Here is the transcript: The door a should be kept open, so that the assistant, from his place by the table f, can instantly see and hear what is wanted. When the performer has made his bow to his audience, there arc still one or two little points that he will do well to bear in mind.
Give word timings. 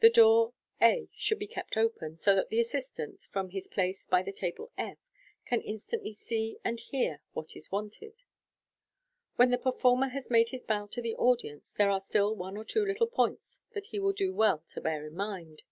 The 0.00 0.08
door 0.08 0.54
a 0.80 1.10
should 1.14 1.38
be 1.38 1.46
kept 1.46 1.76
open, 1.76 2.16
so 2.16 2.34
that 2.36 2.48
the 2.48 2.58
assistant, 2.58 3.24
from 3.30 3.50
his 3.50 3.68
place 3.68 4.06
by 4.06 4.22
the 4.22 4.32
table 4.32 4.72
f, 4.78 4.96
can 5.44 5.60
instantly 5.60 6.14
see 6.14 6.56
and 6.64 6.80
hear 6.80 7.20
what 7.34 7.54
is 7.54 7.70
wanted. 7.70 8.22
When 9.36 9.50
the 9.50 9.58
performer 9.58 10.08
has 10.08 10.30
made 10.30 10.48
his 10.48 10.64
bow 10.64 10.86
to 10.86 11.02
his 11.02 11.16
audience, 11.18 11.70
there 11.72 11.90
arc 11.90 12.02
still 12.04 12.34
one 12.34 12.56
or 12.56 12.64
two 12.64 12.86
little 12.86 13.08
points 13.08 13.60
that 13.74 13.88
he 13.88 13.98
will 13.98 14.14
do 14.14 14.32
well 14.32 14.60
to 14.68 14.80
bear 14.80 15.04
in 15.06 15.14
mind. 15.14 15.64